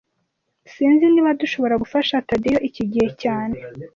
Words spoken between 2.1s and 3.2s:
Tadeyo iki gihe